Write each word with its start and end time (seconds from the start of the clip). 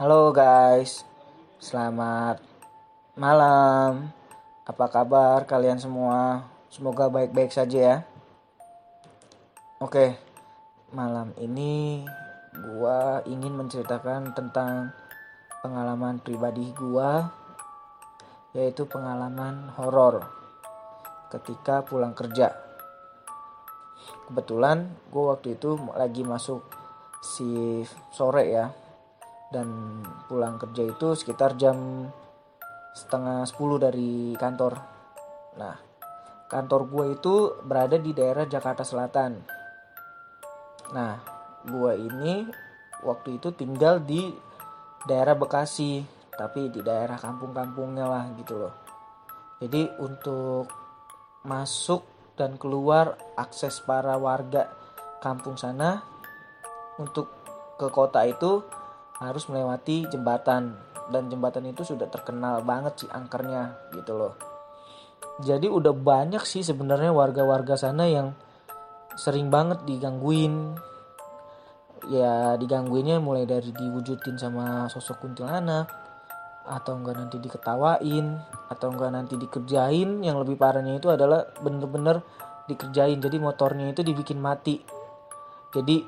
Halo 0.00 0.32
guys, 0.32 1.04
selamat 1.60 2.40
malam. 3.20 4.08
Apa 4.64 4.88
kabar 4.88 5.44
kalian 5.44 5.76
semua? 5.76 6.48
Semoga 6.72 7.12
baik-baik 7.12 7.52
saja 7.52 7.78
ya. 7.84 7.96
Oke, 9.76 10.16
malam 10.96 11.36
ini 11.36 12.00
gua 12.56 13.20
ingin 13.28 13.52
menceritakan 13.52 14.32
tentang 14.32 14.96
pengalaman 15.60 16.16
pribadi 16.24 16.72
gua 16.72 17.28
yaitu 18.56 18.88
pengalaman 18.88 19.68
horor 19.76 20.24
ketika 21.28 21.84
pulang 21.84 22.16
kerja. 22.16 22.56
Kebetulan 24.32 24.96
gue 25.12 25.24
waktu 25.28 25.60
itu 25.60 25.76
lagi 25.92 26.24
masuk 26.24 26.64
si 27.20 27.84
sore 28.08 28.48
ya 28.48 28.72
dan 29.50 30.00
pulang 30.30 30.56
kerja 30.56 30.86
itu 30.86 31.18
sekitar 31.18 31.58
jam 31.58 32.06
setengah 32.94 33.42
10 33.46 33.82
dari 33.82 34.34
kantor. 34.38 34.72
Nah, 35.58 35.76
kantor 36.46 36.80
gue 36.86 37.06
itu 37.18 37.34
berada 37.66 37.98
di 37.98 38.14
daerah 38.14 38.46
Jakarta 38.46 38.86
Selatan. 38.86 39.42
Nah, 40.94 41.12
gue 41.66 41.92
ini 41.98 42.46
waktu 43.02 43.42
itu 43.42 43.54
tinggal 43.54 44.02
di 44.02 44.30
daerah 45.06 45.34
Bekasi, 45.34 46.02
tapi 46.34 46.70
di 46.70 46.82
daerah 46.82 47.18
kampung-kampungnya 47.18 48.06
lah 48.06 48.24
gitu 48.38 48.54
loh. 48.58 48.74
Jadi 49.60 49.86
untuk 50.00 50.70
masuk 51.44 52.32
dan 52.38 52.56
keluar 52.56 53.18
akses 53.36 53.84
para 53.84 54.16
warga 54.16 54.72
kampung 55.20 55.60
sana 55.60 56.00
untuk 56.96 57.28
ke 57.76 57.88
kota 57.92 58.24
itu 58.24 58.64
harus 59.20 59.44
melewati 59.52 60.08
jembatan 60.08 60.74
dan 61.12 61.28
jembatan 61.28 61.68
itu 61.68 61.84
sudah 61.84 62.08
terkenal 62.08 62.64
banget 62.64 63.04
sih 63.04 63.10
angkernya 63.12 63.92
gitu 63.92 64.16
loh. 64.16 64.34
Jadi 65.44 65.68
udah 65.68 65.92
banyak 65.92 66.40
sih 66.44 66.64
sebenarnya 66.64 67.12
warga-warga 67.12 67.76
sana 67.76 68.08
yang 68.08 68.32
sering 69.16 69.52
banget 69.52 69.84
digangguin. 69.84 70.76
Ya 72.08 72.56
digangguinnya 72.56 73.20
mulai 73.20 73.44
dari 73.44 73.76
diwujudin 73.76 74.40
sama 74.40 74.88
sosok 74.88 75.20
kuntilanak 75.20 75.88
atau 76.64 76.96
enggak 76.96 77.16
nanti 77.16 77.36
diketawain 77.40 78.40
atau 78.68 78.88
enggak 78.92 79.10
nanti 79.12 79.34
dikerjain 79.40 80.20
yang 80.20 80.36
lebih 80.40 80.60
parahnya 80.60 81.00
itu 81.00 81.08
adalah 81.08 81.48
bener-bener 81.58 82.22
dikerjain 82.68 83.18
jadi 83.18 83.36
motornya 83.42 83.90
itu 83.90 84.04
dibikin 84.04 84.38
mati 84.38 84.78
jadi 85.74 86.04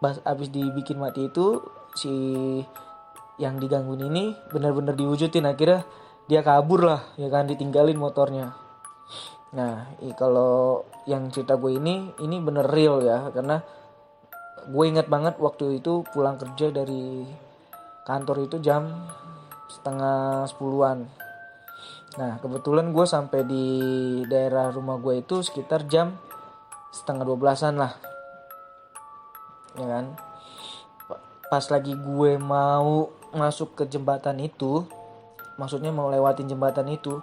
pas 0.00 0.18
abis 0.26 0.50
dibikin 0.50 0.98
mati 0.98 1.30
itu 1.30 1.62
si 1.96 2.12
yang 3.40 3.56
digangguin 3.56 4.04
ini 4.12 4.36
benar-benar 4.52 4.92
diwujudin 4.96 5.48
akhirnya 5.48 5.84
dia 6.28 6.40
kabur 6.44 6.84
lah 6.84 7.02
ya 7.16 7.32
kan 7.32 7.48
ditinggalin 7.48 7.96
motornya. 7.96 8.52
Nah 9.56 9.96
kalau 10.18 10.84
yang 11.08 11.32
cerita 11.32 11.56
gue 11.56 11.80
ini 11.80 12.12
ini 12.20 12.36
bener 12.42 12.68
real 12.68 13.00
ya 13.00 13.32
karena 13.32 13.62
gue 14.66 14.84
ingat 14.84 15.06
banget 15.06 15.38
waktu 15.38 15.78
itu 15.78 16.02
pulang 16.10 16.36
kerja 16.36 16.74
dari 16.74 17.22
kantor 18.04 18.44
itu 18.44 18.56
jam 18.58 19.06
setengah 19.70 20.44
sepuluhan. 20.50 21.06
Nah 22.18 22.42
kebetulan 22.42 22.90
gue 22.90 23.06
sampai 23.06 23.40
di 23.46 23.66
daerah 24.26 24.72
rumah 24.74 24.98
gue 24.98 25.22
itu 25.22 25.44
sekitar 25.44 25.86
jam 25.86 26.18
setengah 26.90 27.22
dua 27.22 27.38
belasan 27.38 27.78
lah. 27.78 27.94
Ya 29.76 29.86
kan 29.86 30.25
pas 31.46 31.64
lagi 31.70 31.94
gue 31.94 32.38
mau 32.38 33.10
masuk 33.34 33.78
ke 33.78 33.84
jembatan 33.86 34.38
itu 34.42 34.82
maksudnya 35.60 35.94
mau 35.94 36.10
lewatin 36.10 36.50
jembatan 36.50 36.90
itu 36.90 37.20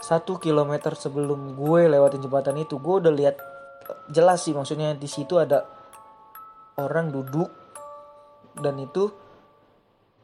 satu 0.00 0.40
kilometer 0.40 0.96
sebelum 0.96 1.58
gue 1.58 1.80
lewatin 1.90 2.24
jembatan 2.24 2.56
itu 2.56 2.80
gue 2.80 2.94
udah 3.04 3.12
lihat 3.12 3.36
jelas 4.08 4.46
sih 4.46 4.56
maksudnya 4.56 4.96
di 4.96 5.08
situ 5.10 5.36
ada 5.36 5.66
orang 6.80 7.12
duduk 7.12 7.50
dan 8.56 8.80
itu 8.80 9.12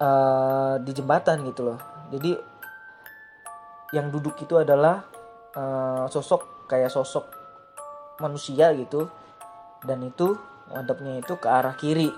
uh, 0.01 0.75
di 0.81 0.93
jembatan 0.93 1.45
gitu 1.47 1.73
loh. 1.73 1.79
Jadi 2.13 2.33
yang 3.95 4.11
duduk 4.11 4.35
itu 4.43 4.59
adalah 4.59 5.07
uh, 5.55 6.05
sosok 6.11 6.67
kayak 6.67 6.91
sosok 6.91 7.27
manusia 8.19 8.73
gitu 8.75 9.07
dan 9.87 10.03
itu 10.03 10.35
ngadepnya 10.73 11.23
itu 11.23 11.39
ke 11.39 11.47
arah 11.47 11.77
kiri 11.79 12.11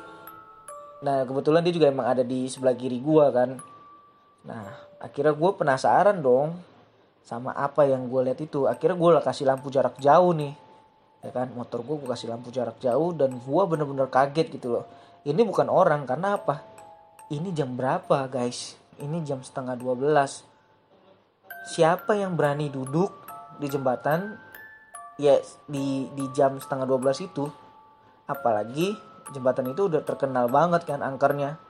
nah 0.98 1.22
kebetulan 1.22 1.62
dia 1.62 1.74
juga 1.74 1.86
emang 1.90 2.06
ada 2.10 2.26
di 2.26 2.50
sebelah 2.50 2.74
kiri 2.74 2.98
gua 2.98 3.30
kan. 3.30 3.58
Nah 4.46 4.64
akhirnya 4.98 5.34
gue 5.34 5.50
penasaran 5.54 6.18
dong 6.18 6.58
sama 7.22 7.54
apa 7.54 7.86
yang 7.86 8.06
gue 8.10 8.20
lihat 8.30 8.40
itu. 8.42 8.66
Akhirnya 8.66 8.96
gue 8.98 9.10
lah 9.18 9.22
kasih 9.22 9.46
lampu 9.46 9.70
jarak 9.70 9.98
jauh 10.00 10.32
nih 10.34 10.54
ya 11.22 11.30
kan. 11.30 11.50
Motor 11.54 11.84
gue 11.86 11.96
gue 12.02 12.08
kasih 12.08 12.28
lampu 12.30 12.48
jarak 12.50 12.78
jauh 12.82 13.14
dan 13.14 13.36
gue 13.36 13.62
bener-bener 13.68 14.10
kaget 14.10 14.48
gitu 14.58 14.80
loh. 14.80 14.84
Ini 15.22 15.42
bukan 15.44 15.68
orang 15.68 16.06
karena 16.08 16.38
apa? 16.38 16.64
Ini 17.28 17.52
jam 17.52 17.76
berapa 17.76 18.26
guys? 18.30 18.74
Ini 18.98 19.22
jam 19.22 19.44
setengah 19.44 19.78
12 19.78 20.48
siapa 21.68 22.16
yang 22.16 22.32
berani 22.32 22.72
duduk 22.72 23.12
di 23.60 23.68
jembatan? 23.68 24.40
Ya 25.18 25.42
di 25.66 26.06
di 26.14 26.24
jam 26.32 26.56
setengah 26.56 26.86
12 26.86 27.28
itu. 27.28 27.44
Apalagi 28.24 28.96
jembatan 29.32 29.72
itu 29.72 29.88
udah 29.88 30.02
terkenal 30.04 30.48
banget 30.48 30.88
kan 30.88 31.04
angkernya. 31.04 31.60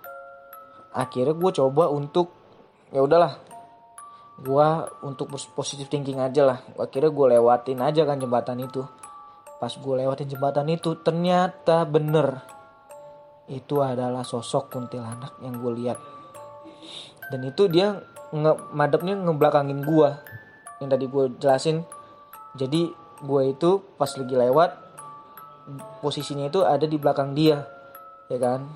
Akhirnya 0.95 1.35
gue 1.37 1.51
coba 1.55 1.91
untuk 1.91 2.33
ya 2.95 3.03
udahlah. 3.05 3.39
Gue 4.39 4.67
untuk 5.03 5.35
positif 5.35 5.91
thinking 5.91 6.23
aja 6.23 6.47
lah. 6.47 6.59
Akhirnya 6.79 7.11
gue 7.11 7.27
lewatin 7.39 7.83
aja 7.83 8.07
kan 8.07 8.23
jembatan 8.23 8.63
itu. 8.63 8.87
Pas 9.59 9.75
gue 9.75 9.95
lewatin 9.99 10.31
jembatan 10.31 10.71
itu 10.71 10.95
ternyata 11.03 11.83
bener. 11.83 12.47
Itu 13.51 13.83
adalah 13.83 14.23
sosok 14.23 14.71
kuntilanak 14.71 15.43
yang 15.43 15.59
gue 15.59 15.73
lihat. 15.83 15.99
Dan 17.29 17.45
itu 17.45 17.67
dia 17.67 17.99
nge 18.31 18.53
madepnya 18.71 19.19
ngebelakangin 19.19 19.83
gue 19.83 20.11
yang 20.79 20.89
tadi 20.89 21.05
gue 21.11 21.25
jelasin. 21.43 21.83
Jadi 22.55 22.95
gue 23.19 23.43
itu 23.51 23.83
pas 23.99 24.09
lagi 24.15 24.35
lewat 24.39 24.88
posisinya 26.01 26.49
itu 26.49 26.65
ada 26.65 26.85
di 26.89 26.97
belakang 26.97 27.37
dia 27.37 27.65
ya 28.29 28.39
kan? 28.41 28.69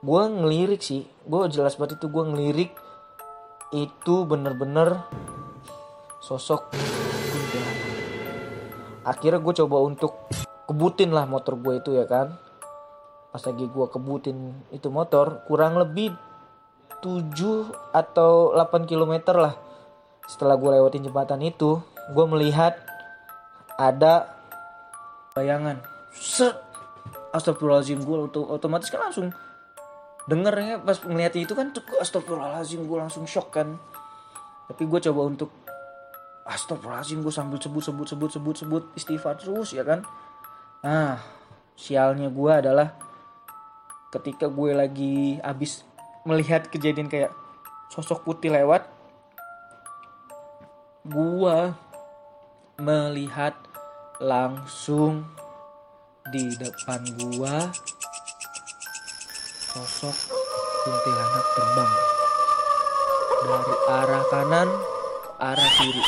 Gue 0.00 0.22
ngelirik 0.28 0.80
sih 0.80 1.04
gue 1.04 1.40
jelas 1.52 1.76
banget 1.76 2.00
itu 2.00 2.06
gue 2.08 2.24
ngelirik 2.24 2.72
itu 3.74 4.14
bener-bener 4.28 5.02
sosok 6.22 6.70
akhirnya 9.06 9.38
gue 9.38 9.54
coba 9.62 9.76
untuk 9.82 10.12
kebutin 10.66 11.14
lah 11.14 11.26
motor 11.30 11.54
gue 11.58 11.78
itu 11.78 11.94
ya 11.94 12.04
kan? 12.08 12.34
Pas 13.30 13.42
lagi 13.44 13.68
gue 13.68 13.86
kebutin 13.92 14.38
itu 14.72 14.88
motor 14.88 15.44
kurang 15.46 15.76
lebih 15.78 16.14
7 17.04 17.92
atau 17.92 18.56
8 18.56 18.88
km 18.88 19.36
lah 19.36 19.54
setelah 20.26 20.58
gue 20.58 20.70
lewatin 20.74 21.06
jembatan 21.06 21.38
itu 21.44 21.78
gue 22.10 22.26
melihat 22.26 22.74
ada 23.78 24.34
bayangan 25.36 25.95
set. 26.16 26.56
Astagfirullahaladzim 27.36 28.00
gue 28.00 28.16
otomatis 28.48 28.88
kan 28.88 29.12
langsung 29.12 29.28
dengernya 30.24 30.80
pas 30.80 30.96
ngeliat 31.04 31.36
itu 31.36 31.52
kan 31.52 31.68
astagfirullahaladzim 32.00 32.88
gue 32.88 32.98
langsung 32.98 33.28
shock 33.28 33.52
kan. 33.52 33.76
Tapi 34.66 34.82
gue 34.88 35.00
coba 35.10 35.20
untuk 35.28 35.52
astagfirullahaladzim 36.48 37.20
gue 37.20 37.34
sambil 37.34 37.60
sebut 37.60 37.82
sebut 37.84 38.06
sebut 38.08 38.30
sebut 38.32 38.56
sebut 38.56 38.82
istighfar 38.96 39.36
terus 39.36 39.76
ya 39.76 39.84
kan. 39.84 40.02
Nah 40.80 41.20
sialnya 41.76 42.32
gue 42.32 42.52
adalah 42.52 42.96
ketika 44.08 44.48
gue 44.48 44.72
lagi 44.72 45.36
abis 45.44 45.84
melihat 46.24 46.72
kejadian 46.72 47.12
kayak 47.12 47.30
sosok 47.92 48.24
putih 48.24 48.50
lewat 48.50 48.88
gue 51.06 51.58
melihat 52.82 53.54
langsung 54.18 55.22
di 56.34 56.58
depan 56.58 57.00
gua 57.18 57.70
sosok 59.70 60.16
kuntilanak 60.82 61.46
terbang 61.54 61.92
dari 63.46 63.74
arah 63.92 64.24
kanan 64.32 64.68
arah 65.36 65.70
kiri. 65.78 66.04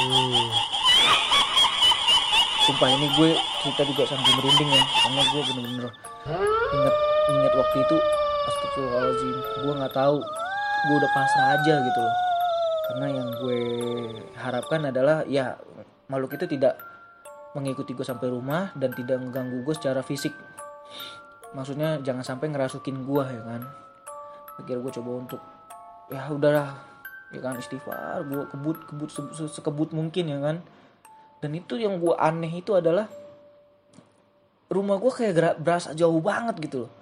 Uh. 0.00 0.48
Sumpah 2.64 2.88
ini 2.96 3.06
gue 3.18 3.30
cerita 3.60 3.82
juga 3.84 4.02
sambil 4.08 4.32
merinding 4.40 4.70
ya 4.72 4.84
karena 5.04 5.22
gue 5.26 5.40
bener-bener 5.42 5.90
inget 6.70 6.94
inget 7.28 7.52
waktu 7.56 7.76
itu 7.82 7.96
astagfirullahaladzim 8.46 9.36
gue 9.36 9.72
nggak 9.74 9.94
tahu 9.94 10.16
gue 10.86 10.94
udah 10.96 11.10
pasrah 11.12 11.48
aja 11.58 11.74
gitu 11.82 12.00
loh 12.00 12.16
karena 12.88 13.06
yang 13.10 13.28
gue 13.42 13.60
harapkan 14.38 14.80
adalah 14.88 15.26
ya 15.28 15.58
makhluk 16.08 16.40
itu 16.40 16.56
tidak 16.56 16.78
mengikuti 17.54 17.96
gue 17.96 18.06
sampai 18.06 18.30
rumah 18.30 18.70
dan 18.78 18.94
tidak 18.94 19.18
mengganggu 19.18 19.66
gue 19.66 19.74
secara 19.74 20.00
fisik. 20.06 20.34
Maksudnya 21.50 21.98
jangan 22.06 22.22
sampai 22.22 22.46
ngerasukin 22.54 23.02
gua 23.02 23.26
ya 23.26 23.42
kan? 23.42 23.62
Akhirnya 24.62 24.82
gue 24.86 24.92
coba 25.02 25.10
untuk 25.18 25.40
ya 26.10 26.26
udahlah 26.30 26.78
ya 27.30 27.38
kan 27.38 27.54
istighfar 27.58 28.26
gue 28.26 28.42
kebut 28.50 28.76
kebut 28.90 29.08
se 29.10 29.22
sekebut 29.50 29.90
mungkin 29.90 30.30
ya 30.30 30.38
kan? 30.38 30.62
Dan 31.42 31.50
itu 31.56 31.80
yang 31.80 31.98
gue 31.98 32.14
aneh 32.14 32.62
itu 32.62 32.76
adalah 32.76 33.10
rumah 34.70 35.02
gue 35.02 35.10
kayak 35.10 35.58
berasa 35.58 35.90
jauh 35.96 36.22
banget 36.22 36.70
gitu 36.70 36.86
loh. 36.86 36.92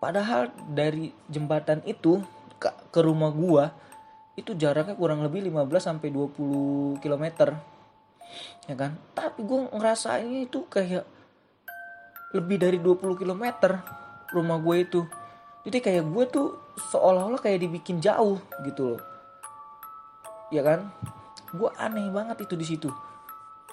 Padahal 0.00 0.48
dari 0.72 1.12
jembatan 1.28 1.84
itu 1.84 2.24
ke, 2.56 2.72
ke 2.88 3.00
rumah 3.04 3.28
gue 3.28 3.64
itu 4.40 4.56
jaraknya 4.56 4.96
kurang 4.96 5.20
lebih 5.20 5.44
15 5.44 5.68
sampai 5.76 6.08
20 6.08 7.04
km 7.04 7.24
ya 8.66 8.74
kan? 8.76 8.96
Tapi 9.12 9.40
gue 9.42 9.70
ngerasainnya 9.72 10.40
itu 10.46 10.66
kayak 10.66 11.04
lebih 12.34 12.56
dari 12.62 12.78
20 12.78 13.20
km 13.20 13.44
rumah 14.30 14.58
gue 14.62 14.76
itu. 14.82 15.00
Jadi 15.66 15.78
kayak 15.82 16.04
gue 16.08 16.24
tuh 16.30 16.48
seolah-olah 16.90 17.40
kayak 17.42 17.60
dibikin 17.66 18.00
jauh 18.00 18.40
gitu 18.64 18.96
loh. 18.96 19.02
Ya 20.54 20.62
kan? 20.64 20.90
Gue 21.52 21.68
aneh 21.76 22.08
banget 22.08 22.46
itu 22.46 22.54
di 22.56 22.66
situ. 22.66 22.88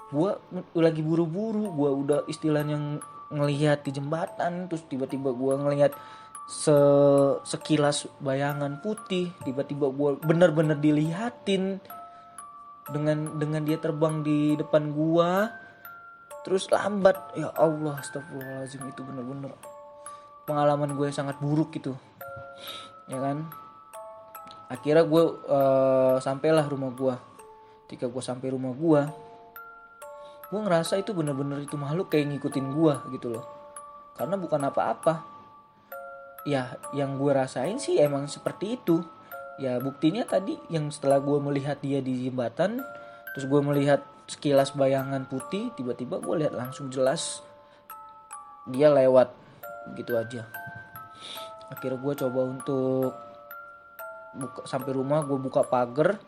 Gue 0.10 0.36
lagi 0.76 1.04
buru-buru 1.04 1.72
gue 1.72 1.90
udah 1.92 2.20
istilahnya 2.28 3.00
ngelihat 3.28 3.84
di 3.84 3.92
jembatan 3.92 4.72
terus 4.72 4.88
tiba-tiba 4.88 5.36
gue 5.36 5.54
ngelihat 5.60 5.92
se 6.48 6.72
sekilas 7.44 8.08
bayangan 8.24 8.80
putih 8.80 9.36
tiba-tiba 9.44 9.92
gue 9.92 10.16
bener-bener 10.24 10.80
dilihatin 10.80 11.84
dengan 12.88 13.36
dengan 13.36 13.62
dia 13.68 13.78
terbang 13.78 14.24
di 14.24 14.56
depan 14.56 14.92
gua 14.96 15.52
terus 16.48 16.72
lambat. 16.72 17.36
Ya 17.36 17.52
Allah 17.56 18.00
astagfirullahaladzim 18.00 18.88
itu 18.88 19.04
bener-bener 19.04 19.52
pengalaman 20.48 20.96
gue 20.96 21.12
sangat 21.12 21.36
buruk 21.44 21.76
gitu 21.76 21.92
ya 23.12 23.20
kan? 23.20 23.48
Akhirnya 24.68 25.04
gue 25.04 25.24
uh, 25.48 26.16
sampailah 26.20 26.68
rumah 26.68 26.92
gue 26.92 27.16
ketika 27.88 28.08
gue 28.08 28.24
sampai 28.24 28.52
rumah 28.52 28.76
gue 28.76 29.02
gue 30.48 30.60
ngerasa 30.64 30.96
itu 31.04 31.12
bener-bener 31.12 31.60
itu 31.60 31.76
makhluk 31.76 32.08
kayak 32.08 32.32
ngikutin 32.32 32.68
gue 32.72 32.94
gitu 33.20 33.28
loh. 33.36 33.46
Karena 34.16 34.40
bukan 34.40 34.64
apa-apa. 34.72 35.36
Ya 36.48 36.80
yang 36.96 37.20
gue 37.20 37.32
rasain 37.36 37.76
sih 37.76 38.00
emang 38.00 38.32
seperti 38.32 38.80
itu 38.80 39.04
ya 39.58 39.82
buktinya 39.82 40.22
tadi 40.26 40.54
yang 40.70 40.94
setelah 40.94 41.18
gue 41.18 41.38
melihat 41.42 41.82
dia 41.82 41.98
di 42.02 42.30
jembatan 42.30 42.82
terus 43.34 43.46
gue 43.50 43.62
melihat 43.62 44.06
sekilas 44.28 44.76
bayangan 44.76 45.26
putih 45.26 45.72
tiba-tiba 45.74 46.20
gue 46.20 46.46
lihat 46.46 46.54
langsung 46.54 46.92
jelas 46.92 47.42
dia 48.68 48.92
lewat. 48.92 49.32
Gitu 49.96 50.12
aja. 50.20 50.44
Akhirnya 51.72 52.00
gue 52.00 52.14
coba 52.28 52.42
untuk 52.44 53.12
buka 54.36 54.62
sampai 54.68 54.92
rumah 54.94 55.24
gue 55.24 55.40
buka 55.40 55.66
pagar 55.66 56.20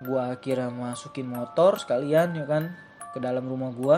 gue 0.00 0.16
akhirnya 0.16 0.72
masukin 0.72 1.28
motor 1.28 1.76
sekalian 1.76 2.32
ya 2.32 2.44
kan 2.48 2.72
ke 3.12 3.20
dalam 3.20 3.44
rumah 3.44 3.68
gue 3.68 3.96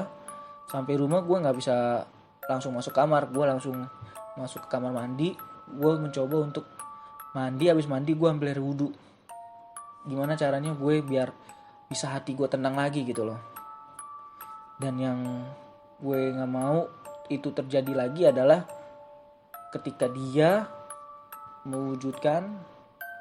sampai 0.66 0.98
rumah 0.98 1.22
gue 1.22 1.36
nggak 1.40 1.56
bisa 1.56 2.02
langsung 2.50 2.74
masuk 2.74 2.90
kamar 2.90 3.30
gue 3.30 3.44
langsung 3.46 3.86
masuk 4.34 4.64
ke 4.66 4.68
kamar 4.72 4.92
mandi. 4.96 5.36
Gue 5.66 5.98
mencoba 6.00 6.46
untuk 6.46 6.64
mandi 7.36 7.68
habis 7.68 7.84
mandi 7.84 8.16
gue 8.16 8.24
ambil 8.24 8.48
air 8.48 8.62
wudhu 8.64 8.88
gimana 10.08 10.38
caranya 10.38 10.72
gue 10.72 11.04
biar 11.04 11.28
bisa 11.86 12.10
hati 12.10 12.34
gue 12.34 12.46
tenang 12.50 12.74
lagi 12.74 13.02
gitu 13.06 13.26
loh. 13.26 13.38
Dan 14.78 14.98
yang 14.98 15.20
gue 15.98 16.20
nggak 16.34 16.50
mau 16.50 16.86
itu 17.26 17.50
terjadi 17.50 17.92
lagi 17.94 18.22
adalah 18.28 18.62
ketika 19.74 20.06
dia 20.10 20.66
mewujudkan 21.66 22.54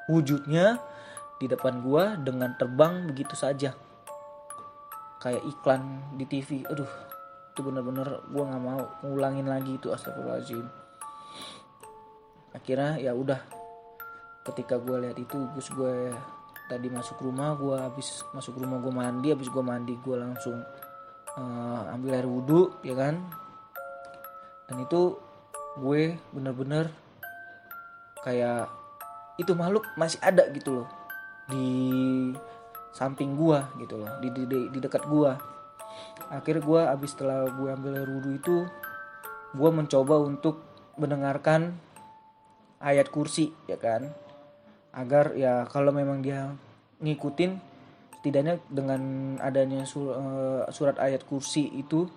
wujudnya 0.06 0.78
di 1.42 1.50
depan 1.50 1.82
gue 1.82 2.04
dengan 2.22 2.54
terbang 2.54 3.10
begitu 3.10 3.34
saja. 3.34 3.74
Kayak 5.18 5.42
iklan 5.42 5.82
di 6.14 6.24
TV 6.30 6.62
aduh 6.70 6.90
itu 7.50 7.60
bener-bener 7.64 8.22
gue 8.30 8.42
nggak 8.46 8.62
mau 8.62 8.82
ngulangin 9.02 9.48
lagi 9.50 9.74
itu 9.74 9.90
astagfirullahaladzim. 9.90 10.66
Akhirnya 12.54 12.98
ya 13.02 13.10
udah 13.10 13.55
ketika 14.46 14.78
gue 14.78 15.02
lihat 15.02 15.18
itu 15.18 15.50
gus 15.52 15.68
gue 15.74 16.14
tadi 16.70 16.86
masuk 16.90 17.18
rumah 17.22 17.54
gue 17.58 17.76
habis 17.78 18.22
masuk 18.30 18.58
rumah 18.58 18.78
gue 18.78 18.92
mandi 18.94 19.28
habis 19.34 19.50
gue 19.50 19.62
mandi 19.62 19.94
gue 19.98 20.16
langsung 20.18 20.62
uh, 21.38 21.94
ambil 21.94 22.18
air 22.18 22.26
wudhu 22.26 22.74
ya 22.86 22.94
kan? 22.94 23.18
Dan 24.66 24.82
itu 24.82 25.18
gue 25.78 26.18
bener-bener 26.34 26.90
kayak 28.24 28.66
itu 29.36 29.52
makhluk 29.52 29.84
masih 29.94 30.18
ada 30.24 30.48
gitu 30.50 30.82
loh 30.82 30.88
di 31.46 31.68
samping 32.90 33.36
gue 33.36 33.58
gitu 33.84 34.00
loh 34.00 34.10
di 34.18 34.32
di, 34.32 34.42
di 34.72 34.78
dekat 34.80 35.04
gue 35.06 35.30
akhirnya 36.32 36.62
gue 36.64 36.80
abis 36.96 37.10
setelah 37.14 37.46
gue 37.46 37.68
ambil 37.70 37.92
air 38.00 38.10
wudhu 38.10 38.30
itu 38.34 38.56
gue 39.54 39.70
mencoba 39.70 40.16
untuk 40.18 40.64
mendengarkan 40.96 41.76
ayat 42.80 43.12
kursi 43.12 43.52
ya 43.68 43.76
kan 43.76 44.10
agar 44.96 45.36
ya 45.36 45.68
kalau 45.68 45.92
memang 45.92 46.24
dia 46.24 46.56
ngikutin 47.04 47.76
setidaknya 48.26 48.58
dengan 48.66 49.00
adanya 49.38 49.86
sur, 49.86 50.10
uh, 50.10 50.66
surat 50.74 50.98
ayat 50.98 51.22
kursi 51.22 51.70
itu 51.78 52.10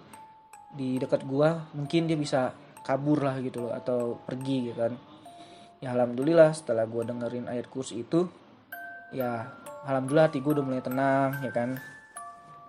di 0.74 0.98
dekat 0.98 1.22
gua 1.22 1.70
mungkin 1.78 2.10
dia 2.10 2.18
bisa 2.18 2.50
kabur 2.82 3.22
lah 3.22 3.38
gitu 3.46 3.70
loh 3.70 3.74
atau 3.78 4.18
pergi 4.26 4.72
gitu 4.72 4.78
kan. 4.80 4.98
Ya 5.84 5.94
alhamdulillah 5.94 6.50
setelah 6.56 6.90
gua 6.90 7.06
dengerin 7.06 7.46
ayat 7.46 7.70
kursi 7.70 8.02
itu 8.02 8.26
ya 9.14 9.54
alhamdulillah 9.86 10.30
hati 10.30 10.42
gue 10.42 10.52
udah 10.58 10.66
mulai 10.66 10.82
tenang 10.82 11.38
ya 11.46 11.52
kan. 11.54 11.78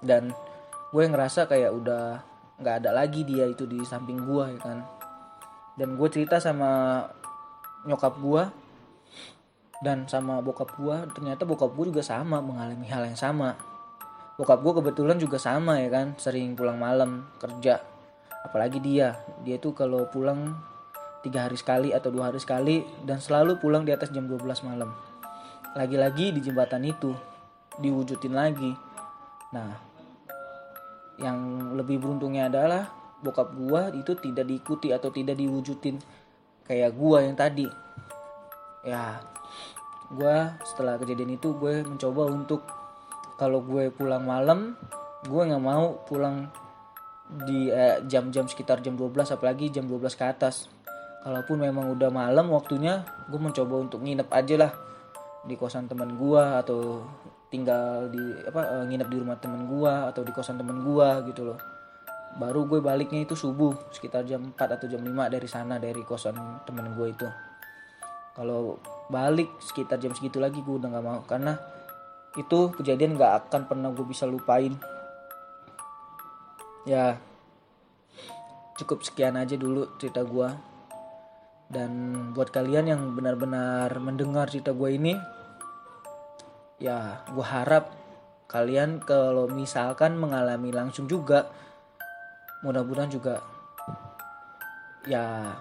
Dan 0.04 0.36
gue 0.92 1.02
ngerasa 1.06 1.48
kayak 1.48 1.72
udah 1.72 2.20
nggak 2.60 2.84
ada 2.84 2.90
lagi 2.92 3.24
dia 3.24 3.48
itu 3.48 3.64
di 3.64 3.80
samping 3.88 4.20
gue 4.20 4.44
ya 4.56 4.60
kan. 4.60 4.78
Dan 5.80 5.96
gue 5.96 6.08
cerita 6.12 6.36
sama 6.36 7.04
nyokap 7.88 8.20
gue 8.20 8.42
dan 9.80 10.04
sama 10.04 10.44
bokap 10.44 10.76
gue 10.76 10.96
ternyata 11.16 11.48
bokap 11.48 11.72
gue 11.72 11.88
juga 11.88 12.04
sama 12.04 12.44
mengalami 12.44 12.84
hal 12.92 13.08
yang 13.08 13.16
sama. 13.16 13.56
Bokap 14.36 14.60
gue 14.60 14.72
kebetulan 14.80 15.16
juga 15.16 15.40
sama 15.40 15.80
ya 15.80 15.88
kan? 15.88 16.16
Sering 16.20 16.52
pulang 16.52 16.76
malam 16.76 17.28
kerja. 17.40 17.80
Apalagi 18.44 18.80
dia. 18.80 19.16
Dia 19.44 19.56
tuh 19.56 19.72
kalau 19.72 20.08
pulang 20.12 20.56
tiga 21.20 21.48
hari 21.48 21.56
sekali 21.56 21.92
atau 21.92 22.08
dua 22.08 22.32
hari 22.32 22.40
sekali 22.40 22.84
dan 23.04 23.20
selalu 23.20 23.60
pulang 23.60 23.84
di 23.84 23.92
atas 23.92 24.08
jam 24.12 24.24
12 24.24 24.40
malam. 24.68 24.92
Lagi-lagi 25.76 26.32
di 26.32 26.40
jembatan 26.40 26.84
itu 26.84 27.12
diwujudin 27.80 28.32
lagi. 28.36 28.72
Nah 29.52 29.70
yang 31.20 31.72
lebih 31.76 32.00
beruntungnya 32.00 32.48
adalah 32.48 32.88
bokap 33.20 33.52
gua 33.52 33.92
itu 33.92 34.16
tidak 34.16 34.48
diikuti 34.48 34.88
atau 34.92 35.12
tidak 35.12 35.36
diwujudin 35.36 36.00
kayak 36.64 36.96
gue 36.96 37.18
yang 37.20 37.36
tadi. 37.36 37.68
Ya 38.80 39.20
gue 40.10 40.36
setelah 40.66 40.98
kejadian 40.98 41.38
itu 41.38 41.54
gue 41.54 41.86
mencoba 41.86 42.26
untuk 42.26 42.66
kalau 43.38 43.62
gue 43.62 43.94
pulang 43.94 44.26
malam 44.26 44.74
gue 45.24 45.42
nggak 45.44 45.62
mau 45.62 46.00
pulang 46.08 46.50
di 47.46 47.70
eh, 47.70 48.02
jam-jam 48.10 48.44
eh, 48.46 48.50
sekitar 48.50 48.82
jam 48.82 48.98
12 48.98 49.36
apalagi 49.38 49.70
jam 49.70 49.86
12 49.86 50.18
ke 50.18 50.24
atas. 50.26 50.66
Kalaupun 51.20 51.60
memang 51.60 51.92
udah 51.92 52.08
malam 52.08 52.48
waktunya 52.50 53.04
gue 53.28 53.36
mencoba 53.36 53.74
untuk 53.76 54.00
nginep 54.00 54.28
aja 54.32 54.56
lah 54.56 54.72
di 55.44 55.54
kosan 55.56 55.88
teman 55.88 56.16
gue 56.16 56.42
atau 56.64 57.04
tinggal 57.52 58.08
di 58.08 58.22
apa 58.48 58.82
eh, 58.82 58.84
nginep 58.88 59.08
di 59.08 59.16
rumah 59.20 59.36
teman 59.38 59.68
gue 59.68 59.92
atau 60.10 60.22
di 60.24 60.32
kosan 60.34 60.58
teman 60.58 60.82
gue 60.82 61.08
gitu 61.30 61.46
loh. 61.46 61.58
Baru 62.40 62.66
gue 62.66 62.80
baliknya 62.82 63.26
itu 63.26 63.36
subuh 63.36 63.92
sekitar 63.92 64.24
jam 64.26 64.54
4 64.54 64.76
atau 64.80 64.86
jam 64.88 65.02
5 65.02 65.34
dari 65.34 65.48
sana 65.50 65.78
dari 65.78 66.02
kosan 66.02 66.34
temen 66.66 66.94
gue 66.94 67.08
itu 67.10 67.28
kalau 68.34 68.78
balik 69.10 69.50
sekitar 69.58 69.98
jam 69.98 70.14
segitu 70.14 70.38
lagi 70.38 70.62
gue 70.62 70.74
udah 70.78 70.88
gak 70.88 71.04
mau 71.04 71.20
karena 71.26 71.58
itu 72.38 72.70
kejadian 72.78 73.18
gak 73.18 73.46
akan 73.46 73.66
pernah 73.66 73.90
gue 73.90 74.06
bisa 74.06 74.24
lupain. 74.26 74.74
Ya 76.88 77.18
cukup 78.80 79.04
sekian 79.04 79.36
aja 79.36 79.60
dulu 79.60 79.92
cerita 80.00 80.24
gue 80.24 80.48
dan 81.70 81.90
buat 82.32 82.48
kalian 82.48 82.88
yang 82.88 83.02
benar-benar 83.12 83.92
mendengar 84.00 84.48
cerita 84.48 84.72
gue 84.72 84.90
ini 84.90 85.14
ya 86.80 87.20
gue 87.28 87.44
harap 87.44 87.92
kalian 88.48 89.04
kalau 89.04 89.46
misalkan 89.46 90.16
mengalami 90.16 90.72
langsung 90.72 91.06
juga 91.06 91.46
mudah-mudahan 92.64 93.12
juga 93.12 93.44
ya 95.04 95.54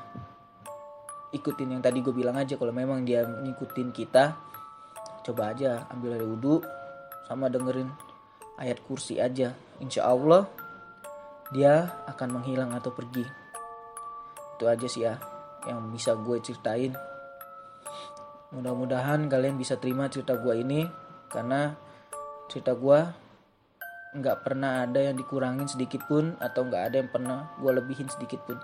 ikutin 1.30 1.78
yang 1.78 1.82
tadi 1.82 2.02
gue 2.02 2.14
bilang 2.14 2.38
aja 2.38 2.58
kalau 2.58 2.74
memang 2.74 3.06
dia 3.06 3.22
ngikutin 3.22 3.94
kita 3.94 4.34
coba 5.22 5.54
aja 5.54 5.86
ambil 5.94 6.18
air 6.18 6.26
wudhu 6.26 6.64
sama 7.30 7.46
dengerin 7.52 7.90
ayat 8.58 8.82
kursi 8.84 9.22
aja. 9.22 9.54
Insya 9.78 10.10
Allah 10.10 10.50
dia 11.54 11.86
akan 12.10 12.42
menghilang 12.42 12.74
atau 12.74 12.90
pergi. 12.90 13.26
Itu 14.58 14.66
aja 14.66 14.88
sih 14.90 15.06
ya 15.06 15.22
yang 15.70 15.94
bisa 15.94 16.18
gue 16.18 16.38
ceritain. 16.42 16.94
Mudah-mudahan 18.50 19.30
kalian 19.30 19.62
bisa 19.62 19.78
terima 19.78 20.10
cerita 20.10 20.34
gue 20.42 20.54
ini 20.58 20.90
karena 21.30 21.78
cerita 22.50 22.74
gue 22.74 23.00
nggak 24.10 24.42
pernah 24.42 24.90
ada 24.90 25.06
yang 25.06 25.14
dikurangin 25.14 25.70
sedikit 25.70 26.02
pun 26.10 26.34
atau 26.42 26.66
nggak 26.66 26.84
ada 26.90 26.96
yang 27.06 27.10
pernah 27.14 27.54
gue 27.62 27.70
lebihin 27.70 28.10
sedikit 28.10 28.42
pun. 28.50 28.58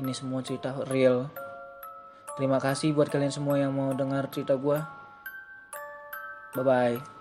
Ini 0.00 0.16
semua 0.16 0.40
cerita 0.40 0.72
real 0.88 1.28
terima 2.40 2.56
kasih 2.56 2.96
buat 2.96 3.12
kalian 3.12 3.28
semua 3.28 3.60
yang 3.60 3.76
mau 3.76 3.92
dengar 3.92 4.32
cerita 4.32 4.56
gue 4.56 4.80
bye 6.56 6.64
bye 6.64 7.19